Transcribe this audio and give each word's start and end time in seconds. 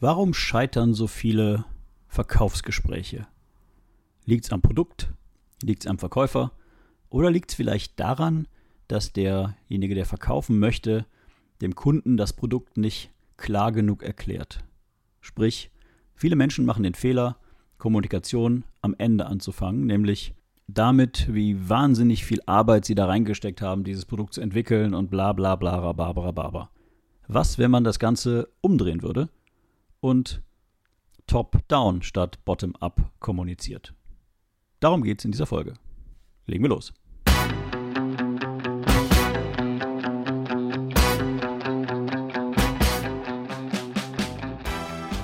Warum 0.00 0.32
scheitern 0.32 0.94
so 0.94 1.08
viele 1.08 1.64
Verkaufsgespräche? 2.06 3.26
Liegt 4.26 4.44
es 4.44 4.52
am 4.52 4.62
Produkt? 4.62 5.12
Liegt 5.60 5.82
es 5.82 5.90
am 5.90 5.98
Verkäufer? 5.98 6.52
Oder 7.10 7.32
liegt 7.32 7.50
es 7.50 7.56
vielleicht 7.56 7.98
daran, 7.98 8.46
dass 8.86 9.12
derjenige, 9.12 9.96
der 9.96 10.06
verkaufen 10.06 10.60
möchte, 10.60 11.04
dem 11.60 11.74
Kunden 11.74 12.16
das 12.16 12.32
Produkt 12.32 12.76
nicht 12.76 13.10
klar 13.36 13.72
genug 13.72 14.04
erklärt? 14.04 14.64
Sprich, 15.20 15.72
viele 16.14 16.36
Menschen 16.36 16.64
machen 16.64 16.84
den 16.84 16.94
Fehler, 16.94 17.36
Kommunikation 17.76 18.62
am 18.80 18.94
Ende 18.98 19.26
anzufangen, 19.26 19.84
nämlich 19.84 20.32
damit, 20.68 21.26
wie 21.34 21.68
wahnsinnig 21.68 22.24
viel 22.24 22.40
Arbeit 22.46 22.84
sie 22.84 22.94
da 22.94 23.06
reingesteckt 23.06 23.62
haben, 23.62 23.82
dieses 23.82 24.04
Produkt 24.04 24.34
zu 24.34 24.42
entwickeln 24.42 24.94
und 24.94 25.10
bla 25.10 25.32
bla 25.32 25.56
bla 25.56 25.76
rababra. 25.80 26.70
Was, 27.26 27.58
wenn 27.58 27.72
man 27.72 27.82
das 27.82 27.98
Ganze 27.98 28.48
umdrehen 28.60 29.02
würde 29.02 29.28
und 30.00 30.42
top-down 31.26 32.02
statt 32.02 32.38
bottom-up 32.44 33.12
kommuniziert. 33.18 33.94
Darum 34.80 35.02
geht 35.02 35.18
es 35.18 35.24
in 35.24 35.32
dieser 35.32 35.46
Folge. 35.46 35.74
Legen 36.46 36.64
wir 36.64 36.70
los. 36.70 36.92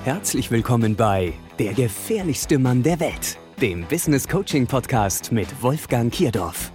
Herzlich 0.03 0.51
willkommen 0.51 0.95
bei 0.95 1.33
Der 1.57 1.73
gefährlichste 1.73 2.59
Mann 2.59 2.83
der 2.83 2.99
Welt, 2.99 3.39
dem 3.59 3.87
Business 3.87 4.27
Coaching 4.27 4.67
Podcast 4.67 5.31
mit 5.31 5.63
Wolfgang 5.63 6.13
Kierdorf. 6.13 6.71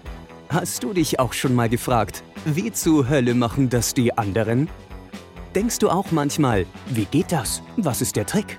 Hast 0.49 0.83
du 0.83 0.93
dich 0.93 1.21
auch 1.21 1.33
schon 1.33 1.55
mal 1.55 1.69
gefragt, 1.69 2.25
wie 2.45 2.73
zur 2.73 3.09
Hölle 3.09 3.35
machen 3.35 3.69
das 3.69 3.95
die 3.95 4.19
anderen? 4.19 4.69
Denkst 5.57 5.81
du 5.81 5.89
auch 5.89 6.13
manchmal, 6.13 6.65
wie 6.91 7.07
geht 7.07 7.33
das? 7.33 7.61
Was 7.77 8.01
ist 8.01 8.15
der 8.15 8.25
Trick? 8.25 8.57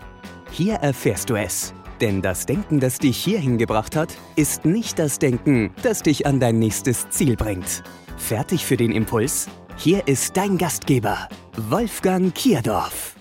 Hier 0.52 0.74
erfährst 0.74 1.30
du 1.30 1.36
es. 1.36 1.74
Denn 2.02 2.22
das 2.22 2.46
Denken, 2.46 2.82
das 2.82 3.00
dich 3.00 3.16
hierhin 3.16 3.58
gebracht 3.58 3.96
hat, 3.96 4.14
ist 4.36 4.66
nicht 4.66 5.00
das 5.00 5.18
Denken, 5.18 5.74
das 5.84 6.04
dich 6.04 6.26
an 6.26 6.42
dein 6.42 6.60
nächstes 6.60 7.10
Ziel 7.10 7.38
bringt. 7.38 7.82
Fertig 8.18 8.66
für 8.66 8.76
den 8.76 8.92
Impuls? 8.92 9.48
Hier 9.78 10.06
ist 10.06 10.36
dein 10.36 10.58
Gastgeber, 10.58 11.30
Wolfgang 11.56 12.36
Kierdorf. 12.36 13.16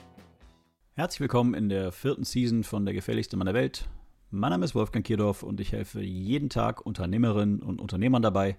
Herzlich 0.95 1.21
willkommen 1.21 1.55
in 1.55 1.69
der 1.69 1.93
vierten 1.93 2.25
Season 2.25 2.65
von 2.65 2.85
Der 2.85 2.93
gefährlichste 2.93 3.37
Mann 3.37 3.47
der 3.47 3.55
Welt. 3.55 3.89
Mein 4.31 4.51
Name 4.51 4.65
ist 4.65 4.75
Wolfgang 4.75 5.07
Kierdorf 5.07 5.45
und 5.45 5.61
ich 5.61 5.71
helfe 5.71 6.01
jeden 6.01 6.51
Tag 6.51 6.85
Unternehmerinnen 6.85 7.63
und 7.63 7.81
Unternehmern 7.81 8.23
dabei, 8.23 8.57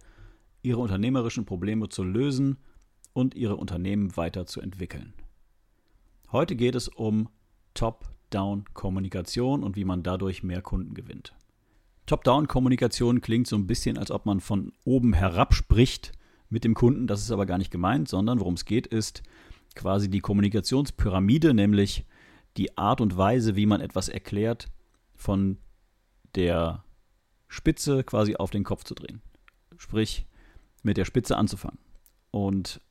ihre 0.62 0.80
unternehmerischen 0.80 1.44
Probleme 1.44 1.90
zu 1.90 2.06
lösen– 2.06 2.60
und 3.14 3.36
ihre 3.36 3.56
Unternehmen 3.56 4.16
weiterzuentwickeln. 4.18 5.14
Heute 6.32 6.56
geht 6.56 6.76
es 6.76 6.88
um 6.88 7.30
Top-Down-Kommunikation 7.74 9.64
und 9.64 9.76
wie 9.76 9.86
man 9.86 10.04
dadurch 10.04 10.44
mehr 10.44 10.62
Kunden 10.62 10.94
gewinnt. 10.94 11.34
Top-Down-Kommunikation 12.06 13.22
klingt 13.22 13.48
so 13.48 13.56
ein 13.56 13.68
bisschen, 13.68 13.98
als 13.98 14.12
ob 14.12 14.26
man 14.26 14.40
von 14.40 14.74
oben 14.84 15.14
herab 15.14 15.54
spricht 15.54 16.12
mit 16.50 16.64
dem 16.64 16.74
Kunden. 16.74 17.08
Das 17.08 17.22
ist 17.22 17.32
aber 17.32 17.46
gar 17.46 17.58
nicht 17.58 17.72
gemeint, 17.72 18.08
sondern 18.10 18.40
worum 18.40 18.56
es 18.56 18.66
geht, 18.66 18.88
ist 18.88 19.24
quasi 19.76 20.10
die 20.10 20.20
Kommunikationspyramide, 20.20 21.54
nämlich 21.54 22.06
die 22.58 22.78
Art 22.78 23.02
und 23.02 23.16
Weise, 23.18 23.56
wie 23.56 23.66
man 23.66 23.82
etwas 23.82 24.10
erklärt, 24.10 24.70
von 25.16 25.58
der 26.36 26.84
Spitze 27.48 28.04
quasi 28.04 28.36
auf 28.36 28.52
den 28.52 28.64
Kopf 28.64 28.84
zu 28.84 28.96
drehen. 28.96 29.22
Sprich, 29.78 30.26
mit 30.84 30.98
der 30.98 31.06
Spitze 31.06 31.38
anzufangen. 31.38 31.80
Und 32.32 32.82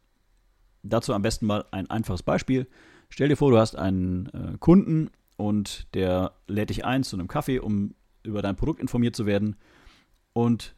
Dazu 0.82 1.12
am 1.12 1.22
besten 1.22 1.46
mal 1.46 1.64
ein 1.70 1.88
einfaches 1.90 2.22
Beispiel. 2.22 2.66
Stell 3.08 3.28
dir 3.28 3.36
vor, 3.36 3.50
du 3.50 3.58
hast 3.58 3.76
einen 3.76 4.26
äh, 4.26 4.56
Kunden 4.58 5.10
und 5.36 5.86
der 5.94 6.32
lädt 6.46 6.70
dich 6.70 6.84
ein 6.84 7.02
zu 7.02 7.16
einem 7.16 7.28
Kaffee, 7.28 7.58
um 7.58 7.94
über 8.22 8.42
dein 8.42 8.56
Produkt 8.56 8.80
informiert 8.80 9.16
zu 9.16 9.26
werden. 9.26 9.56
Und 10.32 10.74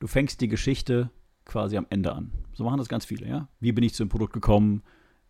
du 0.00 0.06
fängst 0.06 0.40
die 0.40 0.48
Geschichte 0.48 1.10
quasi 1.44 1.76
am 1.76 1.86
Ende 1.90 2.12
an. 2.12 2.32
So 2.52 2.64
machen 2.64 2.78
das 2.78 2.88
ganz 2.88 3.04
viele, 3.04 3.26
ja? 3.28 3.48
Wie 3.60 3.72
bin 3.72 3.84
ich 3.84 3.94
zu 3.94 4.04
dem 4.04 4.08
Produkt 4.08 4.32
gekommen? 4.32 4.82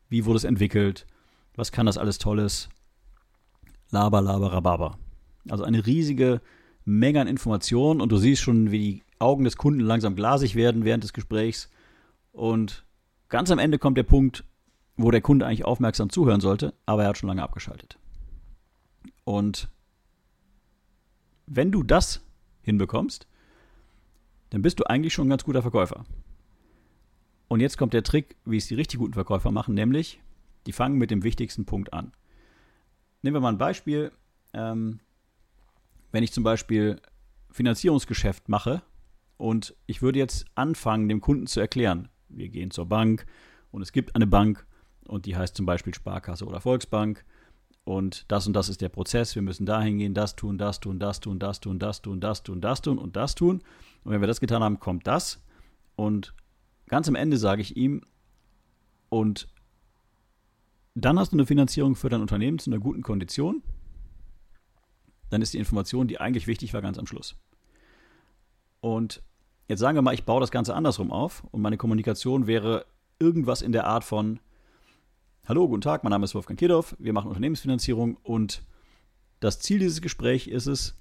Wie 0.08 0.24
wurde 0.24 0.38
es 0.38 0.44
entwickelt? 0.44 1.06
Was 1.54 1.72
kann 1.72 1.86
das 1.86 1.98
alles 1.98 2.18
Tolles? 2.18 2.68
Laber, 3.90 4.22
laber, 4.22 4.52
rababa. 4.52 4.98
Also 5.48 5.64
eine 5.64 5.86
riesige 5.86 6.40
Menge 6.84 7.20
an 7.20 7.28
Informationen 7.28 8.00
und 8.00 8.10
du 8.10 8.16
siehst 8.16 8.42
schon, 8.42 8.70
wie 8.70 8.78
die 8.78 9.02
Augen 9.18 9.44
des 9.44 9.56
Kunden 9.56 9.80
langsam 9.80 10.16
glasig 10.16 10.54
werden 10.54 10.84
während 10.84 11.04
des 11.04 11.12
Gesprächs 11.12 11.70
und 12.32 12.84
Ganz 13.32 13.50
am 13.50 13.58
Ende 13.58 13.78
kommt 13.78 13.96
der 13.96 14.02
Punkt, 14.02 14.44
wo 14.98 15.10
der 15.10 15.22
Kunde 15.22 15.46
eigentlich 15.46 15.64
aufmerksam 15.64 16.10
zuhören 16.10 16.42
sollte, 16.42 16.74
aber 16.84 17.04
er 17.04 17.08
hat 17.08 17.16
schon 17.16 17.28
lange 17.28 17.42
abgeschaltet. 17.42 17.98
Und 19.24 19.70
wenn 21.46 21.72
du 21.72 21.82
das 21.82 22.20
hinbekommst, 22.60 23.26
dann 24.50 24.60
bist 24.60 24.80
du 24.80 24.84
eigentlich 24.84 25.14
schon 25.14 25.28
ein 25.28 25.30
ganz 25.30 25.44
guter 25.44 25.62
Verkäufer. 25.62 26.04
Und 27.48 27.60
jetzt 27.60 27.78
kommt 27.78 27.94
der 27.94 28.02
Trick, 28.02 28.36
wie 28.44 28.58
es 28.58 28.66
die 28.66 28.74
richtig 28.74 28.98
guten 28.98 29.14
Verkäufer 29.14 29.50
machen, 29.50 29.72
nämlich 29.72 30.20
die 30.66 30.72
fangen 30.72 30.98
mit 30.98 31.10
dem 31.10 31.24
wichtigsten 31.24 31.64
Punkt 31.64 31.94
an. 31.94 32.12
Nehmen 33.22 33.36
wir 33.36 33.40
mal 33.40 33.48
ein 33.48 33.56
Beispiel. 33.56 34.12
Ähm, 34.52 35.00
wenn 36.10 36.22
ich 36.22 36.32
zum 36.32 36.44
Beispiel 36.44 37.00
Finanzierungsgeschäft 37.50 38.50
mache 38.50 38.82
und 39.38 39.74
ich 39.86 40.02
würde 40.02 40.18
jetzt 40.18 40.44
anfangen, 40.54 41.08
dem 41.08 41.22
Kunden 41.22 41.46
zu 41.46 41.60
erklären, 41.60 42.10
wir 42.36 42.48
gehen 42.48 42.70
zur 42.70 42.86
Bank 42.86 43.26
und 43.70 43.82
es 43.82 43.92
gibt 43.92 44.14
eine 44.14 44.26
Bank 44.26 44.66
und 45.06 45.26
die 45.26 45.36
heißt 45.36 45.56
zum 45.56 45.66
Beispiel 45.66 45.94
Sparkasse 45.94 46.46
oder 46.46 46.60
Volksbank 46.60 47.24
und 47.84 48.30
das 48.30 48.46
und 48.46 48.52
das 48.52 48.68
ist 48.68 48.80
der 48.80 48.88
Prozess. 48.88 49.34
Wir 49.34 49.42
müssen 49.42 49.66
dahin 49.66 49.98
gehen, 49.98 50.14
das 50.14 50.36
tun, 50.36 50.58
das 50.58 50.80
tun, 50.80 50.98
das 50.98 51.20
tun, 51.20 51.38
das 51.38 51.60
tun, 51.60 51.78
das 51.80 52.02
tun, 52.02 52.20
das 52.20 52.42
tun, 52.42 52.60
das 52.60 52.82
tun 52.82 52.98
und 52.98 53.16
das 53.16 53.34
tun. 53.34 53.62
Und 54.04 54.12
wenn 54.12 54.20
wir 54.20 54.28
das 54.28 54.40
getan 54.40 54.62
haben, 54.62 54.78
kommt 54.78 55.06
das. 55.06 55.42
Und 55.96 56.34
ganz 56.86 57.08
am 57.08 57.16
Ende 57.16 57.36
sage 57.36 57.60
ich 57.62 57.76
ihm, 57.76 58.02
und 59.08 59.46
dann 60.94 61.18
hast 61.18 61.32
du 61.32 61.36
eine 61.36 61.44
Finanzierung 61.44 61.96
für 61.96 62.08
dein 62.08 62.22
Unternehmen 62.22 62.58
zu 62.58 62.70
einer 62.70 62.80
guten 62.80 63.02
Kondition. 63.02 63.62
Dann 65.28 65.42
ist 65.42 65.52
die 65.52 65.58
Information, 65.58 66.08
die 66.08 66.18
eigentlich 66.18 66.46
wichtig 66.46 66.72
war, 66.72 66.80
ganz 66.80 66.98
am 66.98 67.06
Schluss. 67.06 67.36
Und 68.80 69.22
Jetzt 69.72 69.80
sagen 69.80 69.96
wir 69.96 70.02
mal, 70.02 70.12
ich 70.12 70.24
baue 70.24 70.40
das 70.40 70.50
Ganze 70.50 70.74
andersrum 70.74 71.10
auf 71.10 71.44
und 71.50 71.62
meine 71.62 71.78
Kommunikation 71.78 72.46
wäre 72.46 72.84
irgendwas 73.18 73.62
in 73.62 73.72
der 73.72 73.86
Art 73.86 74.04
von 74.04 74.38
Hallo, 75.46 75.66
guten 75.66 75.80
Tag, 75.80 76.04
mein 76.04 76.10
Name 76.10 76.24
ist 76.24 76.34
Wolfgang 76.34 76.60
Kiedorf, 76.60 76.94
wir 76.98 77.14
machen 77.14 77.28
Unternehmensfinanzierung 77.28 78.18
und 78.22 78.64
das 79.40 79.60
Ziel 79.60 79.78
dieses 79.78 80.02
Gesprächs 80.02 80.46
ist 80.46 80.66
es, 80.66 80.94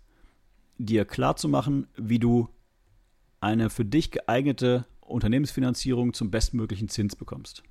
dir 0.78 1.04
klarzumachen, 1.04 1.90
wie 1.98 2.18
du 2.18 2.48
eine 3.42 3.70
für 3.70 3.84
dich 3.84 4.10
geeignete 4.10 4.86
Unternehmensfinanzierung 5.02 6.14
zum 6.14 6.32
bestmöglichen 6.32 6.88
Zins 6.88 7.18
bekommst. 7.18 7.64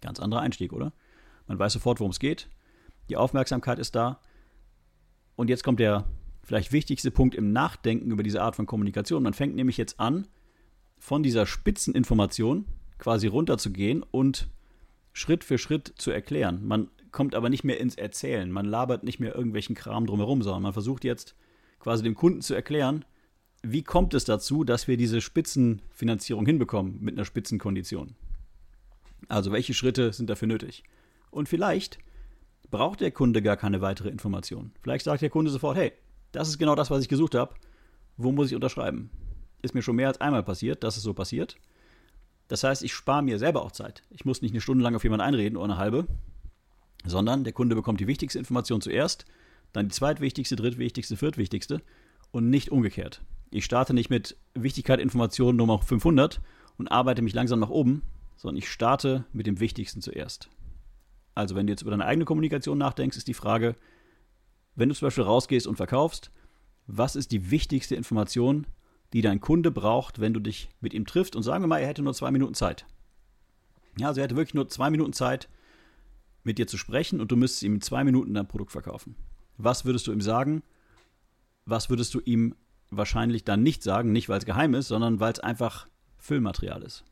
Ganz 0.00 0.18
anderer 0.18 0.40
Einstieg, 0.40 0.72
oder? 0.72 0.92
Man 1.46 1.60
weiß 1.60 1.74
sofort, 1.74 2.00
worum 2.00 2.10
es 2.10 2.18
geht. 2.18 2.48
Die 3.08 3.16
Aufmerksamkeit 3.16 3.78
ist 3.78 3.94
da. 3.94 4.18
Und 5.36 5.48
jetzt 5.48 5.62
kommt 5.62 5.78
der 5.78 6.06
vielleicht 6.46 6.72
wichtigste 6.72 7.10
Punkt 7.10 7.34
im 7.34 7.52
Nachdenken 7.52 8.10
über 8.10 8.22
diese 8.22 8.40
Art 8.40 8.56
von 8.56 8.66
Kommunikation. 8.66 9.22
Man 9.22 9.34
fängt 9.34 9.56
nämlich 9.56 9.76
jetzt 9.76 10.00
an, 10.00 10.26
von 10.96 11.22
dieser 11.22 11.44
Spitzeninformation 11.44 12.64
quasi 12.98 13.26
runterzugehen 13.26 14.02
und 14.02 14.48
Schritt 15.12 15.44
für 15.44 15.58
Schritt 15.58 15.92
zu 15.96 16.10
erklären. 16.10 16.66
Man 16.66 16.88
kommt 17.10 17.34
aber 17.34 17.48
nicht 17.50 17.64
mehr 17.64 17.80
ins 17.80 17.96
Erzählen. 17.96 18.50
Man 18.50 18.64
labert 18.64 19.02
nicht 19.02 19.18
mehr 19.18 19.34
irgendwelchen 19.34 19.74
Kram 19.74 20.06
drumherum, 20.06 20.42
sondern 20.42 20.62
man 20.62 20.72
versucht 20.72 21.04
jetzt 21.04 21.34
quasi 21.80 22.02
dem 22.02 22.14
Kunden 22.14 22.42
zu 22.42 22.54
erklären, 22.54 23.04
wie 23.62 23.82
kommt 23.82 24.14
es 24.14 24.24
dazu, 24.24 24.62
dass 24.62 24.86
wir 24.86 24.96
diese 24.96 25.20
Spitzenfinanzierung 25.20 26.46
hinbekommen 26.46 26.98
mit 27.00 27.16
einer 27.16 27.24
Spitzenkondition. 27.24 28.14
Also 29.28 29.50
welche 29.50 29.74
Schritte 29.74 30.12
sind 30.12 30.30
dafür 30.30 30.46
nötig? 30.46 30.84
Und 31.30 31.48
vielleicht 31.48 31.98
braucht 32.70 33.00
der 33.00 33.10
Kunde 33.10 33.42
gar 33.42 33.56
keine 33.56 33.80
weitere 33.80 34.10
Information. 34.10 34.72
Vielleicht 34.80 35.04
sagt 35.04 35.22
der 35.22 35.30
Kunde 35.30 35.50
sofort, 35.50 35.76
hey, 35.76 35.92
das 36.36 36.48
ist 36.48 36.58
genau 36.58 36.74
das, 36.74 36.90
was 36.90 37.02
ich 37.02 37.08
gesucht 37.08 37.34
habe. 37.34 37.54
Wo 38.16 38.32
muss 38.32 38.48
ich 38.48 38.54
unterschreiben? 38.54 39.10
Ist 39.62 39.74
mir 39.74 39.82
schon 39.82 39.96
mehr 39.96 40.08
als 40.08 40.20
einmal 40.20 40.42
passiert, 40.42 40.84
dass 40.84 40.96
es 40.96 41.02
so 41.02 41.14
passiert. 41.14 41.56
Das 42.48 42.62
heißt, 42.62 42.82
ich 42.84 42.92
spare 42.92 43.22
mir 43.22 43.38
selber 43.38 43.62
auch 43.62 43.72
Zeit. 43.72 44.02
Ich 44.10 44.24
muss 44.24 44.42
nicht 44.42 44.52
eine 44.52 44.60
Stunde 44.60 44.84
lang 44.84 44.94
auf 44.94 45.02
jemanden 45.02 45.24
einreden 45.24 45.56
oder 45.56 45.72
eine 45.72 45.78
halbe, 45.78 46.06
sondern 47.04 47.44
der 47.44 47.52
Kunde 47.52 47.74
bekommt 47.74 48.00
die 48.00 48.06
wichtigste 48.06 48.38
Information 48.38 48.80
zuerst, 48.80 49.24
dann 49.72 49.88
die 49.88 49.94
zweitwichtigste, 49.94 50.56
drittwichtigste, 50.56 51.16
viertwichtigste 51.16 51.82
und 52.30 52.50
nicht 52.50 52.70
umgekehrt. 52.70 53.22
Ich 53.50 53.64
starte 53.64 53.94
nicht 53.94 54.10
mit 54.10 54.36
Wichtigkeit 54.54 55.00
Information 55.00 55.56
Nummer 55.56 55.80
500 55.80 56.40
und 56.78 56.88
arbeite 56.88 57.22
mich 57.22 57.34
langsam 57.34 57.60
nach 57.60 57.70
oben, 57.70 58.02
sondern 58.36 58.58
ich 58.58 58.68
starte 58.68 59.24
mit 59.32 59.46
dem 59.46 59.60
Wichtigsten 59.60 60.02
zuerst. 60.02 60.48
Also, 61.34 61.54
wenn 61.54 61.66
du 61.66 61.72
jetzt 61.72 61.82
über 61.82 61.90
deine 61.90 62.06
eigene 62.06 62.24
Kommunikation 62.24 62.78
nachdenkst, 62.78 63.16
ist 63.16 63.28
die 63.28 63.34
Frage, 63.34 63.76
wenn 64.76 64.88
du 64.88 64.94
zum 64.94 65.06
Beispiel 65.06 65.24
rausgehst 65.24 65.66
und 65.66 65.76
verkaufst, 65.76 66.30
was 66.86 67.16
ist 67.16 67.32
die 67.32 67.50
wichtigste 67.50 67.96
Information, 67.96 68.66
die 69.12 69.22
dein 69.22 69.40
Kunde 69.40 69.70
braucht, 69.70 70.20
wenn 70.20 70.34
du 70.34 70.40
dich 70.40 70.68
mit 70.80 70.94
ihm 70.94 71.06
triffst 71.06 71.34
und 71.34 71.42
sagen 71.42 71.64
wir 71.64 71.68
mal, 71.68 71.78
er 71.78 71.88
hätte 71.88 72.02
nur 72.02 72.14
zwei 72.14 72.30
Minuten 72.30 72.54
Zeit. 72.54 72.86
Ja, 73.98 74.08
also 74.08 74.20
er 74.20 74.24
hätte 74.24 74.36
wirklich 74.36 74.54
nur 74.54 74.68
zwei 74.68 74.90
Minuten 74.90 75.12
Zeit, 75.12 75.48
mit 76.46 76.58
dir 76.58 76.68
zu 76.68 76.78
sprechen 76.78 77.20
und 77.20 77.32
du 77.32 77.36
müsstest 77.36 77.64
ihm 77.64 77.74
in 77.74 77.80
zwei 77.80 78.04
Minuten 78.04 78.32
dein 78.32 78.46
Produkt 78.46 78.70
verkaufen. 78.70 79.16
Was 79.58 79.84
würdest 79.84 80.06
du 80.06 80.12
ihm 80.12 80.20
sagen? 80.20 80.62
Was 81.64 81.90
würdest 81.90 82.14
du 82.14 82.20
ihm 82.20 82.54
wahrscheinlich 82.90 83.42
dann 83.44 83.64
nicht 83.64 83.82
sagen? 83.82 84.12
Nicht, 84.12 84.28
weil 84.28 84.38
es 84.38 84.46
geheim 84.46 84.74
ist, 84.74 84.86
sondern 84.86 85.18
weil 85.18 85.32
es 85.32 85.40
einfach 85.40 85.88
Füllmaterial 86.18 86.82
ist. 86.82 87.04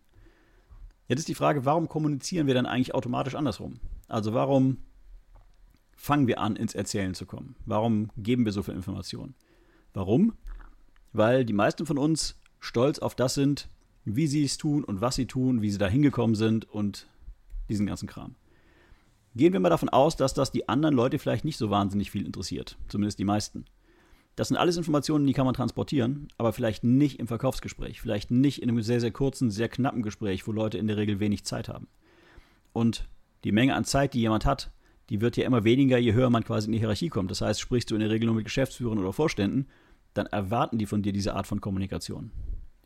Jetzt 1.09 1.21
ist 1.21 1.29
die 1.29 1.35
Frage, 1.35 1.65
warum 1.65 1.89
kommunizieren 1.89 2.47
wir 2.47 2.55
dann 2.55 2.67
eigentlich 2.67 2.95
automatisch 2.95 3.35
andersrum? 3.35 3.81
Also 4.07 4.33
warum 4.35 4.79
fangen 5.97 6.27
wir 6.27 6.41
an, 6.41 6.57
ins 6.57 6.75
Erzählen 6.75 7.15
zu 7.15 7.27
kommen? 7.27 7.57
Warum 7.67 8.11
geben 8.17 8.45
wir 8.45 8.53
so 8.53 8.63
viel 8.63 8.75
Informationen? 8.75 9.35
Warum? 9.93 10.35
Weil 11.13 11.45
die 11.45 11.53
meisten 11.53 11.87
von 11.87 11.99
uns 11.99 12.39
stolz 12.61 12.99
auf 12.99 13.15
das 13.15 13.35
sind, 13.35 13.69
wie 14.05 14.27
sie 14.27 14.45
es 14.45 14.59
tun 14.59 14.85
und 14.85 15.01
was 15.01 15.17
sie 15.17 15.27
tun, 15.27 15.63
wie 15.63 15.71
sie 15.71 15.79
da 15.79 15.89
hingekommen 15.89 16.35
sind 16.35 16.69
und 16.69 17.09
diesen 17.69 17.87
ganzen 17.87 18.09
Kram. 18.09 18.35
Gehen 19.37 19.53
wir 19.53 19.61
mal 19.61 19.71
davon 19.71 19.89
aus, 19.89 20.17
dass 20.17 20.35
das 20.35 20.53
die 20.53 20.69
anderen 20.69 20.95
Leute 20.95 21.19
vielleicht 21.19 21.45
nicht 21.45 21.57
so 21.57 21.71
wahnsinnig 21.71 22.11
viel 22.11 22.25
interessiert, 22.25 22.77
zumindest 22.89 23.19
die 23.19 23.25
meisten. 23.25 23.65
Das 24.37 24.49
sind 24.49 24.57
alles 24.57 24.77
Informationen, 24.77 25.27
die 25.27 25.33
kann 25.33 25.47
man 25.47 25.55
transportieren, 25.55 26.29
aber 26.39 26.53
vielleicht 26.53 26.85
nicht 26.85 27.21
im 27.21 27.27
Verkaufsgespräch, 27.27 28.01
vielleicht 28.01 28.31
nicht 28.31 28.63
in 28.63 28.69
einem 28.69 28.83
sehr, 28.83 29.01
sehr 29.01 29.13
kurzen, 29.13 29.51
sehr 29.51 29.69
knappen 29.69 30.03
Gespräch, 30.03 30.47
wo 30.47 30.53
Leute 30.53 30.79
in 30.79 30.89
der 30.89 30.97
Regel 30.97 31.21
wenig 31.21 31.45
Zeit 31.45 31.69
haben. 31.69 31.87
Und 32.73 33.09
die 33.45 33.53
Menge 33.53 33.75
an 33.75 33.85
Zeit, 33.85 34.15
die 34.15 34.21
jemand 34.21 34.45
hat, 34.45 34.71
die 35.11 35.21
wird 35.21 35.37
ja 35.37 35.45
immer 35.45 35.65
weniger, 35.65 35.99
je 35.99 36.15
höher 36.15 36.31
man 36.31 36.45
quasi 36.45 36.67
in 36.67 36.73
die 36.73 36.79
Hierarchie 36.79 37.09
kommt. 37.09 37.31
Das 37.31 37.41
heißt, 37.41 37.61
sprichst 37.61 37.91
du 37.91 37.95
in 37.95 38.01
der 38.01 38.11
Regel 38.11 38.27
nur 38.27 38.35
mit 38.35 38.45
Geschäftsführern 38.45 38.99
oder 38.99 39.13
Vorständen, 39.13 39.67
dann 40.15 40.27
erwarten 40.27 40.79
die 40.79 40.87
von 40.87 41.03
dir 41.03 41.13
diese 41.13 41.35
Art 41.35 41.47
von 41.47 41.61
Kommunikation. 41.61 42.31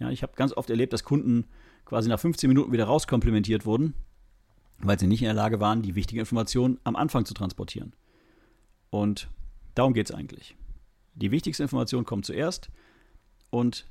Ja, 0.01 0.11
ich 0.11 0.23
habe 0.23 0.33
ganz 0.35 0.53
oft 0.53 0.71
erlebt, 0.71 0.93
dass 0.93 1.05
Kunden 1.05 1.45
quasi 1.85 2.09
nach 2.09 2.21
15 2.21 2.49
Minuten 2.49 2.73
wieder 2.73 2.85
rauskomplimentiert 2.85 3.67
wurden, 3.67 3.95
weil 4.79 4.99
sie 4.99 5.07
nicht 5.07 5.23
in 5.23 5.27
der 5.27 5.35
Lage 5.35 5.61
waren, 5.61 5.83
die 5.83 5.95
wichtige 5.95 6.21
Information 6.21 6.79
am 6.85 6.97
Anfang 6.97 7.25
zu 7.25 7.35
transportieren. 7.35 7.95
Und 8.91 9.29
darum 9.75 9.95
geht 9.95 10.09
es 10.09 10.15
eigentlich. 10.15 10.57
Die 11.15 11.31
wichtigste 11.31 11.65
Information 11.65 12.05
kommt 12.05 12.27
zuerst 12.27 12.71
und 13.51 13.87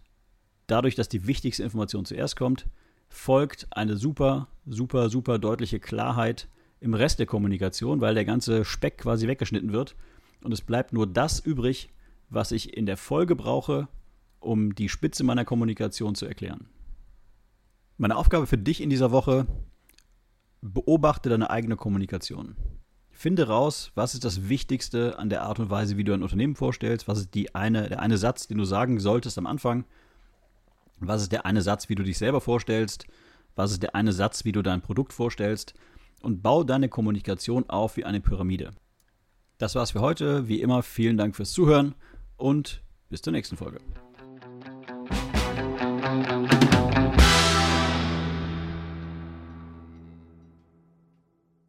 dadurch, 0.67 0.95
dass 0.95 1.09
die 1.09 1.27
wichtigste 1.27 1.63
Information 1.63 2.05
zuerst 2.05 2.35
kommt, 2.35 2.67
folgt 3.09 3.67
eine 3.71 3.97
super, 3.97 4.47
super, 4.65 5.09
super 5.09 5.39
deutliche 5.39 5.79
Klarheit 5.79 6.47
im 6.79 6.93
Rest 6.93 7.19
der 7.19 7.25
Kommunikation, 7.25 8.01
weil 8.01 8.13
der 8.13 8.25
ganze 8.25 8.65
Speck 8.65 8.99
quasi 8.99 9.27
weggeschnitten 9.27 9.71
wird. 9.71 9.95
Und 10.43 10.51
es 10.51 10.61
bleibt 10.61 10.93
nur 10.93 11.07
das 11.07 11.39
übrig, 11.39 11.89
was 12.29 12.51
ich 12.51 12.77
in 12.77 12.85
der 12.85 12.97
Folge 12.97 13.35
brauche, 13.35 13.87
um 14.39 14.75
die 14.75 14.89
Spitze 14.89 15.23
meiner 15.23 15.45
Kommunikation 15.45 16.15
zu 16.15 16.25
erklären. 16.25 16.69
Meine 17.97 18.15
Aufgabe 18.15 18.45
für 18.45 18.57
dich 18.57 18.81
in 18.81 18.89
dieser 18.89 19.11
Woche, 19.11 19.47
beobachte 20.61 21.29
deine 21.29 21.49
eigene 21.49 21.75
Kommunikation. 21.75 22.55
Finde 23.11 23.47
raus, 23.47 23.91
was 23.95 24.13
ist 24.13 24.25
das 24.25 24.47
Wichtigste 24.49 25.17
an 25.17 25.29
der 25.29 25.43
Art 25.43 25.59
und 25.59 25.69
Weise, 25.69 25.97
wie 25.97 26.03
du 26.03 26.13
ein 26.13 26.21
Unternehmen 26.21 26.55
vorstellst, 26.55 27.07
was 27.07 27.19
ist 27.19 27.33
die 27.33 27.55
eine, 27.55 27.89
der 27.89 27.99
eine 27.99 28.17
Satz, 28.17 28.47
den 28.47 28.57
du 28.57 28.65
sagen 28.65 28.99
solltest 28.99 29.37
am 29.37 29.47
Anfang, 29.47 29.85
was 30.99 31.23
ist 31.23 31.31
der 31.31 31.45
eine 31.45 31.61
Satz, 31.61 31.89
wie 31.89 31.95
du 31.95 32.03
dich 32.03 32.17
selber 32.17 32.41
vorstellst, 32.41 33.07
was 33.55 33.71
ist 33.71 33.81
der 33.81 33.95
eine 33.95 34.13
Satz, 34.13 34.45
wie 34.45 34.51
du 34.51 34.61
dein 34.61 34.81
Produkt 34.81 35.13
vorstellst 35.13 35.73
und 36.21 36.41
bau 36.41 36.63
deine 36.63 36.89
Kommunikation 36.89 37.69
auf 37.69 37.97
wie 37.97 38.05
eine 38.05 38.19
Pyramide. 38.19 38.71
Das 39.57 39.75
war's 39.75 39.91
für 39.91 40.01
heute. 40.01 40.47
Wie 40.47 40.61
immer, 40.61 40.83
vielen 40.83 41.17
Dank 41.17 41.35
fürs 41.35 41.51
Zuhören 41.51 41.95
und 42.35 42.83
bis 43.09 43.21
zur 43.21 43.33
nächsten 43.33 43.57
Folge. 43.57 43.79